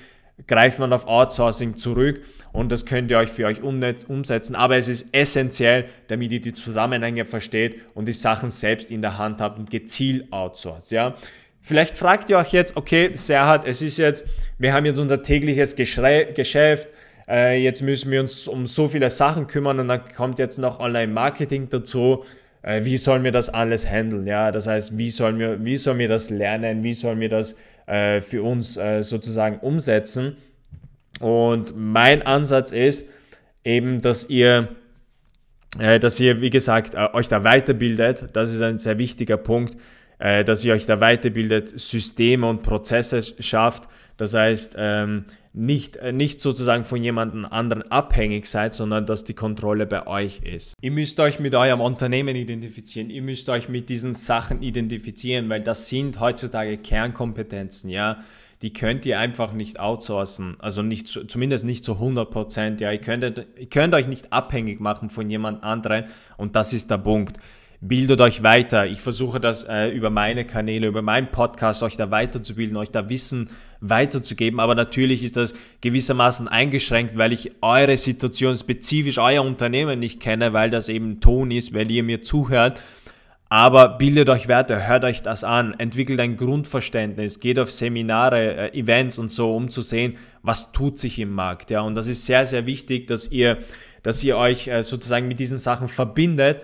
greift 0.48 0.80
man 0.80 0.92
auf 0.92 1.08
Outsourcing 1.08 1.76
zurück 1.76 2.22
und 2.54 2.72
das 2.72 2.86
könnt 2.86 3.10
ihr 3.12 3.18
euch 3.18 3.30
für 3.30 3.46
euch 3.46 3.62
umsetzen. 3.62 4.56
Aber 4.56 4.78
es 4.78 4.88
ist 4.88 5.14
essentiell, 5.14 5.86
damit 6.08 6.32
ihr 6.32 6.42
die 6.42 6.54
Zusammenhänge 6.54 7.26
versteht 7.26 7.82
und 7.94 8.08
die 8.08 8.14
Sachen 8.14 8.50
selbst 8.50 8.92
in 8.92 9.02
der 9.02 9.18
Hand 9.18 9.40
habt 9.40 9.58
und 9.58 9.70
gezielt 9.70 10.32
outsourced. 10.32 10.92
Ja? 10.92 11.16
Vielleicht 11.62 11.96
fragt 11.96 12.30
ihr 12.30 12.38
euch 12.38 12.52
jetzt, 12.52 12.76
okay, 12.76 13.12
Serhat, 13.14 13.66
es 13.66 13.82
ist 13.82 13.98
jetzt, 13.98 14.26
wir 14.58 14.74
haben 14.74 14.86
jetzt 14.86 15.00
unser 15.00 15.22
tägliches 15.22 15.76
Geschäft, 15.76 16.90
äh, 17.30 17.64
jetzt 17.64 17.82
müssen 17.82 18.12
wir 18.12 18.20
uns 18.20 18.48
um 18.48 18.66
so 18.66 18.88
viele 18.88 19.10
Sachen 19.10 19.48
kümmern 19.48 19.80
und 19.80 19.88
dann 19.88 20.02
kommt 20.16 20.40
jetzt 20.40 20.58
noch 20.58 20.80
Online-Marketing 20.80 21.70
dazu. 21.70 22.24
Äh, 22.64 22.84
wie 22.84 22.98
sollen 22.98 23.24
wir 23.24 23.32
das 23.32 23.50
alles 23.50 23.88
handeln? 23.88 24.28
Ja, 24.28 24.52
das 24.52 24.68
heißt, 24.68 24.98
wie 24.98 25.10
sollen 25.10 25.40
wir, 25.40 25.64
wie 25.64 25.78
sollen 25.78 26.00
wir 26.00 26.08
das 26.08 26.30
lernen? 26.30 26.84
Wie 26.84 26.94
sollen 26.94 27.20
wir 27.20 27.30
das 27.30 27.56
äh, 27.86 28.22
für 28.22 28.44
uns 28.44 28.76
äh, 28.76 29.04
sozusagen 29.04 29.60
umsetzen? 29.60 30.36
Und 31.22 31.74
mein 31.78 32.24
Ansatz 32.24 32.72
ist 32.72 33.10
eben, 33.64 34.02
dass 34.02 34.30
ihr, 34.30 34.70
äh, 35.80 36.00
dass 36.00 36.20
ihr, 36.20 36.42
wie 36.42 36.50
gesagt, 36.50 36.96
äh, 36.96 37.08
euch 37.14 37.28
da 37.28 37.44
weiterbildet. 37.44 38.30
Das 38.34 38.54
ist 38.54 38.62
ein 38.62 38.80
sehr 38.80 38.98
wichtiger 38.98 39.38
Punkt, 39.38 39.76
äh, 40.20 40.44
dass 40.44 40.66
ihr 40.66 40.74
euch 40.74 40.86
da 40.86 41.00
weiterbildet, 41.00 41.80
Systeme 41.80 42.48
und 42.48 42.64
Prozesse 42.64 43.22
schafft. 43.40 43.88
Das 44.18 44.34
heißt, 44.34 44.76
ähm, 44.78 45.26
nicht, 45.54 45.98
äh, 45.98 46.12
nicht 46.12 46.42
sozusagen 46.42 46.86
von 46.86 47.04
jemandem 47.04 47.46
anderen 47.46 47.84
abhängig 47.92 48.48
seid, 48.48 48.74
sondern 48.74 49.06
dass 49.06 49.26
die 49.26 49.34
Kontrolle 49.34 49.86
bei 49.86 50.08
euch 50.08 50.42
ist. 50.44 50.76
Ihr 50.82 50.92
müsst 50.92 51.20
euch 51.20 51.40
mit 51.40 51.54
eurem 51.56 51.82
Unternehmen 51.82 52.36
identifizieren, 52.36 53.10
ihr 53.10 53.22
müsst 53.22 53.50
euch 53.50 53.68
mit 53.68 53.90
diesen 53.90 54.14
Sachen 54.14 54.62
identifizieren, 54.62 55.50
weil 55.50 55.62
das 55.62 55.88
sind 55.88 56.20
heutzutage 56.20 56.78
Kernkompetenzen, 56.78 57.90
ja 57.90 58.24
die 58.62 58.74
könnt 58.74 59.06
ihr 59.06 59.20
einfach 59.20 59.54
nicht 59.54 59.80
outsourcen. 59.80 60.56
Also 60.60 60.84
nicht, 60.84 61.08
zumindest 61.08 61.66
nicht 61.66 61.84
zu 61.84 61.94
100 61.94 62.30
Prozent. 62.30 62.82
Ja, 62.82 62.92
ihr 62.92 63.00
könnt, 63.00 63.24
ihr 63.24 63.70
könnt 63.70 63.94
euch 63.96 64.08
nicht 64.08 64.32
abhängig 64.32 64.80
machen 64.80 65.10
von 65.10 65.30
jemand 65.30 65.64
anderem 65.64 66.06
und 66.38 66.56
das 66.56 66.74
ist 66.74 66.92
der 66.92 67.00
Punkt. 67.00 67.38
bildet 67.84 68.22
euch 68.22 68.44
weiter. 68.44 68.86
Ich 68.86 69.02
versuche 69.02 69.40
das 69.40 69.64
äh, 69.64 69.88
über 69.88 70.12
meine 70.12 70.46
Kanäle, 70.46 70.86
über 70.86 71.02
meinen 71.02 71.32
Podcast, 71.32 71.82
euch 71.82 71.98
da 71.98 72.12
weiterzubilden, 72.12 72.78
euch 72.78 72.92
da 72.92 73.10
Wissen 73.10 73.50
weiterzugeben. 73.80 74.60
Aber 74.60 74.76
natürlich 74.76 75.24
ist 75.24 75.36
das 75.36 75.56
gewissermaßen 75.82 76.48
eingeschränkt, 76.48 77.18
weil 77.18 77.34
ich 77.34 77.54
eure 77.62 77.98
Situation 77.98 78.56
spezifisch, 78.56 79.18
euer 79.18 79.44
Unternehmen 79.44 80.00
nicht 80.00 80.20
kenne, 80.20 80.54
weil 80.54 80.70
das 80.70 80.90
eben 80.90 81.20
Ton 81.20 81.50
ist, 81.50 81.74
weil 81.74 81.90
ihr 81.90 82.04
mir 82.04 82.22
zuhört. 82.22 82.80
Aber 83.52 83.90
bildet 83.90 84.30
euch 84.30 84.48
weiter, 84.48 84.88
hört 84.88 85.04
euch 85.04 85.24
das 85.24 85.44
an, 85.44 85.74
entwickelt 85.78 86.22
ein 86.22 86.38
Grundverständnis, 86.38 87.42
geht 87.42 87.60
auf 87.60 87.70
Seminare, 87.70 88.72
äh, 88.72 88.80
Events 88.80 89.20
und 89.20 89.30
so, 89.30 89.54
um 89.54 89.70
zu 89.70 89.82
sehen, 89.82 90.16
was 90.42 90.72
tut 90.72 90.98
sich 90.98 91.20
im 91.20 91.32
Markt. 91.32 91.70
Ja, 91.70 91.82
und 91.82 91.96
das 91.96 92.08
ist 92.08 92.26
sehr, 92.26 92.46
sehr 92.46 92.66
wichtig, 92.66 93.08
dass 93.08 93.30
ihr, 93.30 93.58
dass 94.04 94.24
ihr 94.24 94.38
euch 94.38 94.70
äh, 94.70 94.86
sozusagen 94.86 95.28
mit 95.28 95.42
diesen 95.42 95.58
Sachen 95.58 95.90
verbindet 95.90 96.62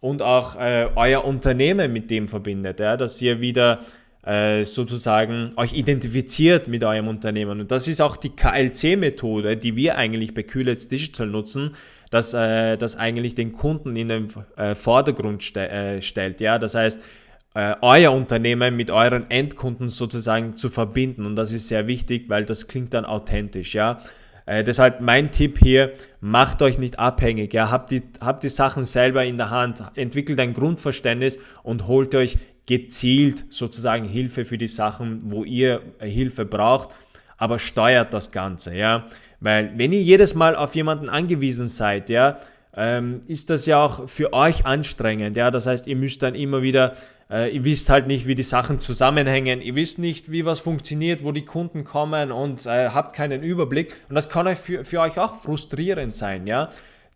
und 0.00 0.22
auch 0.22 0.58
äh, 0.58 0.88
euer 0.96 1.26
Unternehmen 1.26 1.92
mit 1.92 2.10
dem 2.10 2.26
verbindet, 2.26 2.80
ja, 2.80 2.96
dass 2.96 3.20
ihr 3.20 3.42
wieder 3.42 3.80
äh, 4.24 4.64
sozusagen 4.64 5.50
euch 5.56 5.74
identifiziert 5.74 6.68
mit 6.68 6.82
eurem 6.82 7.08
Unternehmen. 7.08 7.60
Und 7.60 7.70
das 7.70 7.86
ist 7.86 8.00
auch 8.00 8.16
die 8.16 8.30
KLC-Methode, 8.30 9.58
die 9.58 9.76
wir 9.76 9.98
eigentlich 9.98 10.32
bei 10.32 10.44
Kühlets 10.44 10.88
Digital 10.88 11.26
nutzen 11.26 11.74
das, 12.10 12.34
äh, 12.34 12.76
das 12.76 12.96
eigentlich 12.96 13.34
den 13.34 13.52
Kunden 13.52 13.96
in 13.96 14.08
den 14.08 14.28
äh, 14.56 14.74
Vordergrund 14.74 15.42
ste 15.42 15.68
äh, 15.68 16.02
stellt. 16.02 16.40
Ja? 16.40 16.58
Das 16.58 16.74
heißt, 16.74 17.00
äh, 17.54 17.74
euer 17.80 18.12
Unternehmen 18.12 18.76
mit 18.76 18.90
euren 18.90 19.30
Endkunden 19.30 19.88
sozusagen 19.88 20.56
zu 20.56 20.68
verbinden. 20.68 21.26
Und 21.26 21.36
das 21.36 21.52
ist 21.52 21.68
sehr 21.68 21.86
wichtig, 21.86 22.28
weil 22.28 22.44
das 22.44 22.66
klingt 22.66 22.94
dann 22.94 23.04
authentisch. 23.04 23.74
Ja? 23.74 24.00
Äh, 24.46 24.64
deshalb 24.64 25.00
mein 25.00 25.30
Tipp 25.30 25.58
hier, 25.58 25.92
macht 26.20 26.62
euch 26.62 26.78
nicht 26.78 26.98
abhängig, 26.98 27.54
ja? 27.54 27.70
habt, 27.70 27.92
die, 27.92 28.02
habt 28.20 28.42
die 28.42 28.48
Sachen 28.48 28.84
selber 28.84 29.24
in 29.24 29.36
der 29.36 29.50
Hand, 29.50 29.82
entwickelt 29.94 30.40
ein 30.40 30.54
Grundverständnis 30.54 31.38
und 31.62 31.86
holt 31.86 32.14
euch 32.14 32.36
gezielt 32.66 33.46
sozusagen 33.50 34.04
Hilfe 34.04 34.44
für 34.44 34.58
die 34.58 34.68
Sachen, 34.68 35.20
wo 35.24 35.44
ihr 35.44 35.82
Hilfe 36.00 36.44
braucht, 36.44 36.90
aber 37.36 37.58
steuert 37.58 38.12
das 38.12 38.32
Ganze. 38.32 38.76
Ja? 38.76 39.06
Weil 39.40 39.72
wenn 39.76 39.92
ihr 39.92 40.02
jedes 40.02 40.34
Mal 40.34 40.54
auf 40.54 40.74
jemanden 40.74 41.08
angewiesen 41.08 41.68
seid, 41.68 42.10
ja, 42.10 42.38
ähm, 42.76 43.20
ist 43.26 43.50
das 43.50 43.66
ja 43.66 43.82
auch 43.84 44.08
für 44.08 44.32
euch 44.32 44.66
anstrengend. 44.66 45.36
Ja, 45.36 45.50
das 45.50 45.66
heißt, 45.66 45.86
ihr 45.86 45.96
müsst 45.96 46.22
dann 46.22 46.34
immer 46.34 46.62
wieder, 46.62 46.92
äh, 47.30 47.54
ihr 47.54 47.64
wisst 47.64 47.88
halt 47.88 48.06
nicht, 48.06 48.26
wie 48.26 48.34
die 48.34 48.42
Sachen 48.42 48.78
zusammenhängen, 48.78 49.60
ihr 49.60 49.74
wisst 49.74 49.98
nicht, 49.98 50.30
wie 50.30 50.44
was 50.44 50.60
funktioniert, 50.60 51.24
wo 51.24 51.32
die 51.32 51.44
Kunden 51.44 51.84
kommen 51.84 52.30
und 52.30 52.66
äh, 52.66 52.90
habt 52.90 53.16
keinen 53.16 53.42
Überblick. 53.42 53.94
Und 54.08 54.14
das 54.14 54.28
kann 54.28 54.46
euch 54.46 54.58
für, 54.58 54.84
für 54.84 55.00
euch 55.00 55.18
auch 55.18 55.40
frustrierend 55.40 56.14
sein. 56.14 56.46
Ja, 56.46 56.68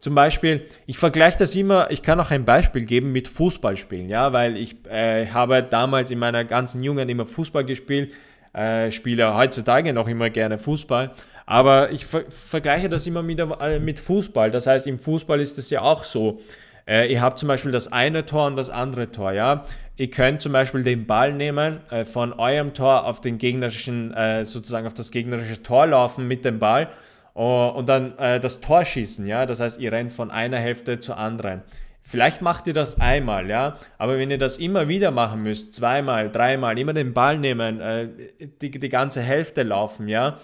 zum 0.04 0.14
Beispiel, 0.14 0.66
ich 0.86 0.98
vergleiche 0.98 1.38
das 1.38 1.54
immer, 1.54 1.90
ich 1.90 2.02
kann 2.02 2.20
auch 2.20 2.30
ein 2.30 2.44
Beispiel 2.44 2.84
geben 2.84 3.12
mit 3.12 3.26
Fußballspielen, 3.26 4.08
ja, 4.08 4.32
weil 4.32 4.56
ich 4.56 4.76
äh, 4.86 5.28
habe 5.28 5.62
damals 5.62 6.10
in 6.10 6.18
meiner 6.18 6.44
ganzen 6.44 6.82
Jugend 6.82 7.10
immer 7.10 7.24
Fußball 7.24 7.64
gespielt, 7.64 8.12
äh, 8.54 8.90
spiele 8.90 9.36
heutzutage 9.36 9.92
noch 9.92 10.08
immer 10.08 10.30
gerne 10.30 10.58
Fußball. 10.58 11.10
Aber 11.46 11.90
ich 11.90 12.06
ver 12.06 12.24
vergleiche 12.30 12.88
das 12.88 13.06
immer 13.06 13.26
wieder 13.26 13.58
äh, 13.60 13.78
mit 13.78 14.00
Fußball. 14.00 14.50
Das 14.50 14.66
heißt, 14.66 14.86
im 14.86 14.98
Fußball 14.98 15.40
ist 15.40 15.58
es 15.58 15.70
ja 15.70 15.82
auch 15.82 16.04
so. 16.04 16.40
Äh, 16.86 17.12
ihr 17.12 17.22
habt 17.22 17.38
zum 17.38 17.48
Beispiel 17.48 17.72
das 17.72 17.92
eine 17.92 18.26
Tor 18.26 18.46
und 18.46 18.56
das 18.56 18.70
andere 18.70 19.10
Tor, 19.10 19.32
ja. 19.32 19.64
Ihr 19.96 20.10
könnt 20.10 20.42
zum 20.42 20.52
Beispiel 20.52 20.82
den 20.82 21.06
Ball 21.06 21.32
nehmen, 21.32 21.80
äh, 21.90 22.04
von 22.04 22.32
eurem 22.34 22.74
Tor 22.74 23.06
auf 23.06 23.20
den 23.20 23.38
gegnerischen, 23.38 24.12
äh, 24.12 24.44
sozusagen 24.44 24.86
auf 24.86 24.94
das 24.94 25.10
gegnerische 25.10 25.62
Tor 25.62 25.86
laufen 25.86 26.28
mit 26.28 26.44
dem 26.44 26.58
Ball 26.58 26.88
uh, 27.34 27.68
und 27.68 27.88
dann 27.88 28.18
äh, 28.18 28.38
das 28.40 28.60
Tor 28.60 28.84
schießen, 28.84 29.26
ja. 29.26 29.46
Das 29.46 29.60
heißt, 29.60 29.80
ihr 29.80 29.92
rennt 29.92 30.12
von 30.12 30.30
einer 30.30 30.58
Hälfte 30.58 31.00
zur 31.00 31.16
anderen. 31.16 31.62
Vielleicht 32.06 32.42
macht 32.42 32.66
ihr 32.66 32.74
das 32.74 33.00
einmal, 33.00 33.48
ja, 33.48 33.78
aber 33.96 34.18
wenn 34.18 34.30
ihr 34.30 34.36
das 34.36 34.58
immer 34.58 34.88
wieder 34.88 35.10
machen 35.10 35.42
müsst, 35.42 35.72
zweimal, 35.72 36.30
dreimal, 36.30 36.78
immer 36.78 36.92
den 36.92 37.14
Ball 37.14 37.38
nehmen, 37.38 37.80
äh, 37.80 38.08
die, 38.60 38.70
die 38.70 38.88
ganze 38.90 39.22
Hälfte 39.22 39.62
laufen, 39.62 40.06
ja, 40.06 40.38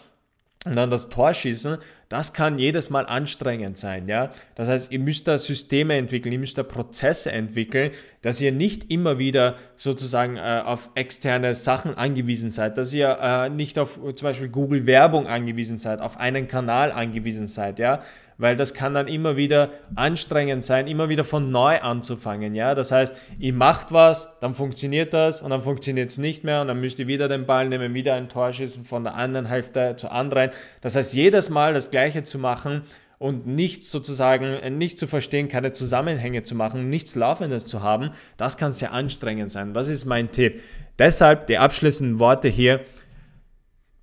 und 0.64 0.76
dann 0.76 0.90
das 0.90 1.11
Tor 1.11 1.35
schießen, 1.35 1.76
das 2.09 2.33
kann 2.33 2.59
jedes 2.59 2.88
Mal 2.88 3.07
anstrengend 3.07 3.76
sein, 3.76 4.09
ja. 4.09 4.31
Das 4.55 4.69
heißt, 4.69 4.90
ihr 4.90 4.99
müsst 4.99 5.29
da 5.29 5.37
Systeme 5.37 5.97
entwickeln, 5.97 6.33
ihr 6.33 6.38
müsst 6.38 6.57
da 6.57 6.62
Prozesse 6.62 7.31
entwickeln, 7.31 7.93
dass 8.23 8.40
ihr 8.40 8.52
nicht 8.52 8.90
immer 8.90 9.19
wieder 9.19 9.57
sozusagen 9.76 10.38
äh, 10.38 10.62
auf 10.64 10.90
externe 10.95 11.55
Sachen 11.55 11.95
angewiesen 11.95 12.50
seid, 12.50 12.79
dass 12.79 12.93
ihr 12.95 13.19
äh, 13.21 13.50
nicht 13.50 13.79
auf 13.79 14.00
zum 14.14 14.25
Beispiel 14.25 14.49
Google 14.49 14.87
Werbung 14.87 15.26
angewiesen 15.26 15.76
seid, 15.76 16.00
auf 16.00 16.19
einen 16.19 16.49
Kanal 16.49 16.90
angewiesen 16.90 17.47
seid, 17.47 17.79
ja 17.79 18.02
weil 18.40 18.56
das 18.56 18.75
kann 18.75 18.94
dann 18.94 19.06
immer 19.06 19.37
wieder 19.37 19.70
anstrengend 19.94 20.64
sein, 20.64 20.87
immer 20.87 21.09
wieder 21.09 21.25
von 21.25 21.50
neu 21.50 21.80
anzufangen. 21.80 22.54
Ja? 22.54 22.75
Das 22.75 22.90
heißt, 22.90 23.14
ihr 23.38 23.52
macht 23.52 23.92
was, 23.92 24.37
dann 24.40 24.54
funktioniert 24.54 25.12
das 25.12 25.42
und 25.42 25.50
dann 25.50 25.62
funktioniert 25.62 26.11
es 26.11 26.18
nicht 26.18 26.42
mehr 26.42 26.62
und 26.62 26.68
dann 26.68 26.80
müsst 26.80 26.99
ihr 26.99 27.06
wieder 27.06 27.28
den 27.28 27.47
Ball 27.47 27.68
nehmen, 27.68 27.94
wieder 27.94 28.14
ein 28.14 28.28
Tor 28.28 28.52
schießen 28.52 28.85
von 28.85 29.04
der 29.04 29.14
anderen 29.14 29.47
Hälfte 29.47 29.94
zur 29.97 30.12
anderen. 30.12 30.50
Das 30.80 30.97
heißt, 30.97 31.14
jedes 31.14 31.50
Mal 31.50 31.75
das 31.75 31.90
Gleiche 31.90 32.25
zu 32.25 32.38
machen 32.38 32.82
und 33.18 33.47
nichts 33.47 33.90
sozusagen, 33.90 34.78
nicht 34.78 34.99
zu 34.99 35.06
verstehen, 35.06 35.49
keine 35.49 35.73
Zusammenhänge 35.73 36.42
zu 36.42 36.54
machen, 36.54 36.88
nichts 36.88 37.14
Laufendes 37.14 37.66
zu 37.66 37.82
haben, 37.82 38.11
das 38.38 38.56
kann 38.56 38.73
sehr 38.73 38.92
anstrengend 38.92 39.50
sein. 39.50 39.75
Das 39.75 39.88
ist 39.88 40.06
mein 40.06 40.30
Tipp. 40.30 40.62
Deshalb 40.99 41.47
die 41.47 41.59
abschließenden 41.59 42.18
Worte 42.18 42.49
hier 42.49 42.80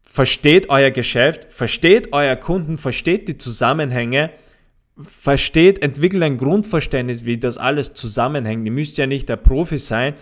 versteht 0.10 0.70
euer 0.70 0.92
Geschäft, 0.92 1.54
versteht 1.54 2.14
euer 2.14 2.36
Kunden, 2.36 2.78
versteht 2.78 3.28
die 3.28 3.38
Zusammenhänge, 3.38 4.32
versteht, 5.06 5.82
entwickelt 5.84 6.24
ein 6.24 6.38
Grundverständnis, 6.38 7.26
wie 7.26 7.38
das 7.38 7.58
alles 7.58 7.94
zusammenhängt. 7.94 8.66
Ihr 8.66 8.72
müsst 8.72 8.98
ja 8.98 9.06
nicht 9.06 9.30
der 9.30 9.36
Profi 9.36 9.78
sein, 9.78 10.16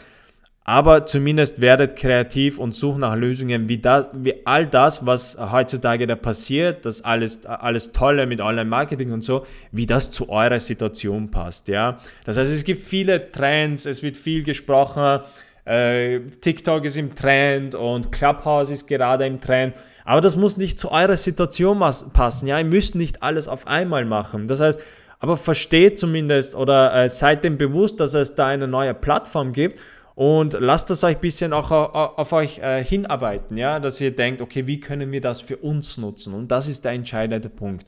aber 0.67 1.05
zumindest 1.05 1.61
werdet 1.61 1.95
kreativ 1.95 2.57
und 2.57 2.73
sucht 2.73 2.97
nach 2.97 3.15
Lösungen, 3.15 3.69
wie, 3.69 3.77
das, 3.77 4.07
wie 4.15 4.45
all 4.45 4.65
das, 4.65 5.05
was 5.05 5.37
heutzutage 5.39 6.07
da 6.07 6.15
passiert, 6.15 6.85
das 6.85 7.03
alles, 7.03 7.45
alles 7.45 7.91
Tolle 7.91 8.25
mit 8.25 8.41
Online-Marketing 8.41 9.11
und 9.11 9.23
so, 9.23 9.45
wie 9.71 9.85
das 9.85 10.11
zu 10.11 10.27
eurer 10.29 10.59
Situation 10.59 11.29
passt. 11.29 11.67
Ja? 11.67 11.99
Das 12.25 12.37
heißt, 12.37 12.51
es 12.51 12.63
gibt 12.63 12.81
viele 12.83 13.31
Trends, 13.31 13.85
es 13.85 14.01
wird 14.01 14.17
viel 14.17 14.41
gesprochen, 14.41 15.21
äh, 15.65 16.19
TikTok 16.41 16.85
ist 16.85 16.97
im 16.97 17.15
Trend 17.15 17.75
und 17.75 18.11
Clubhouse 18.11 18.71
ist 18.71 18.87
gerade 18.87 19.25
im 19.25 19.41
Trend. 19.41 19.75
Aber 20.03 20.21
das 20.21 20.35
muss 20.35 20.57
nicht 20.57 20.79
zu 20.79 20.91
eurer 20.91 21.17
Situation 21.17 21.79
passen. 22.13 22.47
Ja, 22.47 22.59
ihr 22.59 22.65
müsst 22.65 22.95
nicht 22.95 23.23
alles 23.23 23.47
auf 23.47 23.65
einmal 23.65 24.05
machen. 24.05 24.47
Das 24.47 24.61
heißt, 24.61 24.79
aber 25.19 25.37
versteht 25.37 25.97
zumindest 25.97 26.55
oder 26.55 26.93
äh, 26.93 27.09
seid 27.09 27.43
dem 27.43 27.57
bewusst, 27.57 27.99
dass 27.99 28.13
es 28.13 28.35
da 28.35 28.47
eine 28.47 28.67
neue 28.67 28.93
Plattform 28.93 29.53
gibt 29.53 29.81
und 30.13 30.53
lasst 30.59 30.89
das 30.89 31.03
euch 31.03 31.15
ein 31.15 31.21
bisschen 31.21 31.51
auch 31.51 31.71
auf, 31.71 32.17
auf 32.17 32.33
euch 32.33 32.59
äh, 32.59 32.83
hinarbeiten, 32.83 33.57
ja, 33.57 33.79
dass 33.79 33.99
ihr 33.99 34.15
denkt, 34.15 34.41
okay, 34.41 34.67
wie 34.67 34.79
können 34.79 35.11
wir 35.11 35.21
das 35.21 35.41
für 35.41 35.57
uns 35.57 35.97
nutzen? 35.97 36.33
Und 36.33 36.51
das 36.51 36.67
ist 36.67 36.85
der 36.85 36.93
entscheidende 36.93 37.49
Punkt. 37.49 37.85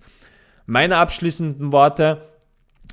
Meine 0.65 0.97
abschließenden 0.97 1.71
Worte, 1.71 2.21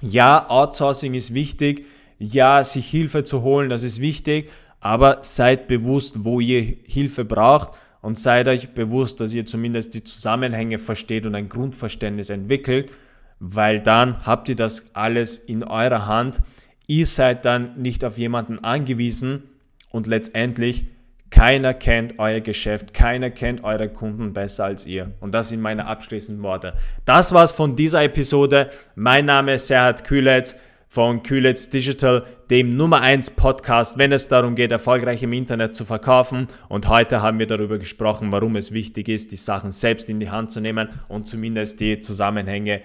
ja, 0.00 0.48
Outsourcing 0.48 1.14
ist 1.14 1.34
wichtig, 1.34 1.86
ja, 2.18 2.62
sich 2.62 2.88
Hilfe 2.88 3.24
zu 3.24 3.42
holen, 3.42 3.68
das 3.68 3.82
ist 3.82 4.00
wichtig, 4.00 4.50
aber 4.84 5.20
seid 5.22 5.66
bewusst, 5.66 6.24
wo 6.24 6.40
ihr 6.40 6.76
Hilfe 6.84 7.24
braucht 7.24 7.70
und 8.02 8.18
seid 8.18 8.48
euch 8.48 8.74
bewusst, 8.74 9.18
dass 9.18 9.32
ihr 9.32 9.46
zumindest 9.46 9.94
die 9.94 10.04
Zusammenhänge 10.04 10.78
versteht 10.78 11.24
und 11.24 11.34
ein 11.34 11.48
Grundverständnis 11.48 12.28
entwickelt, 12.28 12.92
weil 13.40 13.80
dann 13.80 14.26
habt 14.26 14.50
ihr 14.50 14.56
das 14.56 14.94
alles 14.94 15.38
in 15.38 15.64
eurer 15.64 16.06
Hand. 16.06 16.42
Ihr 16.86 17.06
seid 17.06 17.46
dann 17.46 17.80
nicht 17.80 18.04
auf 18.04 18.18
jemanden 18.18 18.62
angewiesen 18.62 19.44
und 19.90 20.06
letztendlich 20.06 20.84
keiner 21.30 21.72
kennt 21.72 22.18
euer 22.18 22.40
Geschäft, 22.40 22.92
keiner 22.92 23.30
kennt 23.30 23.64
eure 23.64 23.88
Kunden 23.88 24.34
besser 24.34 24.66
als 24.66 24.84
ihr. 24.84 25.12
Und 25.20 25.32
das 25.32 25.48
sind 25.48 25.62
meine 25.62 25.86
abschließenden 25.86 26.44
Worte. 26.44 26.74
Das 27.06 27.32
war's 27.32 27.52
von 27.52 27.74
dieser 27.74 28.02
Episode. 28.02 28.68
Mein 28.96 29.24
Name 29.24 29.54
ist 29.54 29.66
Serhat 29.66 30.04
Kühletz 30.04 30.56
von 30.94 31.22
Kühlitz 31.24 31.68
Digital, 31.70 32.24
dem 32.50 32.76
Nummer 32.76 33.00
1 33.00 33.30
Podcast, 33.30 33.98
wenn 33.98 34.12
es 34.12 34.28
darum 34.28 34.54
geht, 34.54 34.70
erfolgreich 34.70 35.24
im 35.24 35.32
Internet 35.32 35.74
zu 35.74 35.84
verkaufen. 35.84 36.46
Und 36.68 36.88
heute 36.88 37.20
haben 37.20 37.40
wir 37.40 37.48
darüber 37.48 37.78
gesprochen, 37.78 38.30
warum 38.30 38.54
es 38.54 38.70
wichtig 38.70 39.08
ist, 39.08 39.32
die 39.32 39.36
Sachen 39.36 39.72
selbst 39.72 40.08
in 40.08 40.20
die 40.20 40.30
Hand 40.30 40.52
zu 40.52 40.60
nehmen 40.60 40.88
und 41.08 41.26
zumindest 41.26 41.80
die 41.80 41.98
Zusammenhänge 41.98 42.82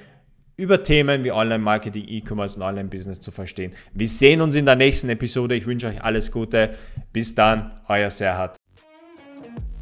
über 0.57 0.81
Themen 0.81 1.23
wie 1.23 1.31
Online-Marketing, 1.31 2.03
E-Commerce 2.07 2.59
und 2.59 2.65
Online-Business 2.65 3.19
zu 3.19 3.29
verstehen. 3.29 3.73
Wir 3.93 4.07
sehen 4.07 4.41
uns 4.41 4.55
in 4.55 4.65
der 4.65 4.75
nächsten 4.75 5.09
Episode. 5.09 5.53
Ich 5.53 5.67
wünsche 5.67 5.85
euch 5.85 6.03
alles 6.03 6.31
Gute. 6.31 6.71
Bis 7.13 7.35
dann, 7.35 7.79
euer 7.87 8.09
Serhat. 8.09 8.55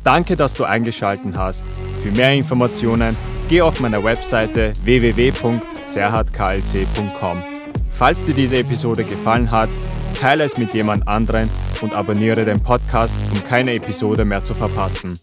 Danke, 0.04 0.36
dass 0.36 0.54
du 0.54 0.66
eingeschaltet 0.66 1.38
hast. 1.38 1.66
Für 2.04 2.12
mehr 2.12 2.34
Informationen 2.34 3.16
geh 3.48 3.62
auf 3.62 3.80
meiner 3.80 4.04
Webseite 4.04 4.74
www.serhatklc.com. 4.84 7.57
Falls 7.98 8.28
dir 8.28 8.36
diese 8.36 8.60
Episode 8.60 9.04
gefallen 9.04 9.50
hat, 9.50 9.72
teile 10.20 10.44
es 10.44 10.56
mit 10.56 10.72
jemand 10.76 11.08
anderen 11.08 11.50
und 11.82 11.94
abonniere 11.94 12.46
den 12.46 12.62
Podcast, 12.62 13.18
um 13.34 13.44
keine 13.44 13.74
Episode 13.74 14.24
mehr 14.24 14.44
zu 14.44 14.54
verpassen. 14.54 15.20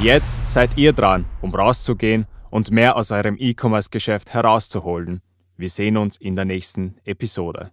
Jetzt 0.00 0.38
seid 0.46 0.78
ihr 0.78 0.92
dran, 0.92 1.24
um 1.40 1.52
rauszugehen 1.52 2.26
und 2.48 2.70
mehr 2.70 2.94
aus 2.94 3.10
eurem 3.10 3.36
E-Commerce-Geschäft 3.40 4.34
herauszuholen. 4.34 5.20
Wir 5.56 5.68
sehen 5.68 5.96
uns 5.96 6.16
in 6.16 6.36
der 6.36 6.44
nächsten 6.44 6.94
Episode. 7.04 7.72